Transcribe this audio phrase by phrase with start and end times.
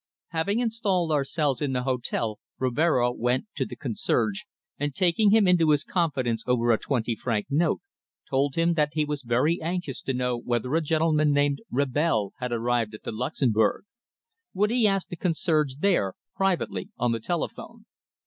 [0.29, 4.41] Having installed ourselves in the hotel, Rivero went to the concierge,
[4.79, 7.81] and taking him into his confidence over a twenty franc note,
[8.27, 12.51] told him that he was very anxious to know whether a gentleman named Rabel had
[12.51, 13.83] arrived at the Luxembourg.
[14.55, 17.85] Would he ask the concierge there privately on the telephone?